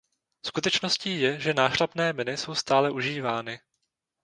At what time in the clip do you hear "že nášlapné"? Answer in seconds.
1.39-2.13